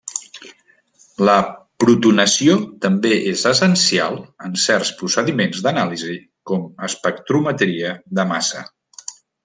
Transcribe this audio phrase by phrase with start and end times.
[1.27, 1.35] La
[1.83, 2.55] protonació
[2.87, 6.19] també és essencial en certs procediments d'anàlisi
[6.53, 8.69] com espectrometria de massa.